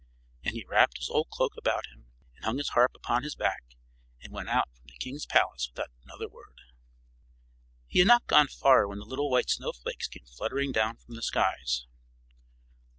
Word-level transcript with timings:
And 0.43 0.55
he 0.55 0.65
wrapped 0.65 0.97
his 0.97 1.11
old 1.11 1.29
cloak 1.29 1.53
about 1.55 1.85
him, 1.85 2.07
and 2.35 2.43
hung 2.43 2.57
his 2.57 2.69
harp 2.69 2.93
upon 2.95 3.21
his 3.21 3.35
back, 3.35 3.61
and 4.19 4.33
went 4.33 4.49
out 4.49 4.73
from 4.75 4.87
the 4.87 4.97
king's 4.97 5.27
palace 5.27 5.69
without 5.69 5.91
another 6.03 6.27
word. 6.27 6.59
He 7.85 7.99
had 7.99 8.07
not 8.07 8.25
gone 8.25 8.47
far 8.47 8.87
when 8.87 8.97
the 8.97 9.05
little 9.05 9.29
white 9.29 9.51
snow 9.51 9.73
flakes 9.73 10.07
came 10.07 10.25
fluttering 10.25 10.71
down 10.71 10.97
from 10.97 11.13
the 11.13 11.21
skies. 11.21 11.85